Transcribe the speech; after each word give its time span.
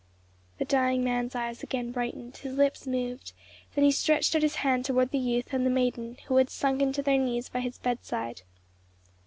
The 0.57 0.65
dying 0.65 1.03
man's 1.03 1.35
eyes 1.35 1.61
again 1.61 1.91
brightened, 1.91 2.35
his 2.37 2.55
lips 2.57 2.87
moved; 2.87 3.33
then 3.75 3.83
he 3.83 3.91
stretched 3.91 4.35
out 4.35 4.41
his 4.41 4.55
hand 4.65 4.83
toward 4.83 5.11
the 5.11 5.19
youth 5.19 5.53
and 5.53 5.63
the 5.63 5.69
maiden, 5.69 6.17
who 6.25 6.37
had 6.37 6.49
sunken 6.49 6.91
to 6.93 7.03
their 7.03 7.19
knees 7.19 7.49
by 7.49 7.59
his 7.59 7.77
bedside. 7.77 8.41